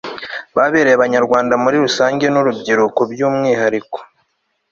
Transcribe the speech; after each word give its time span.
babereye 0.55 0.95
abanyarwanda 0.97 1.53
muri 1.63 1.77
rusange 1.85 2.25
n'urubyiruko 2.29 3.01
by'umwihariko 3.11 3.97